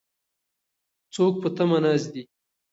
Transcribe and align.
څوک 1.13 1.33
په 1.41 1.49
تمه 1.55 1.77
ناست 1.83 2.07
دي؟ 2.13 2.23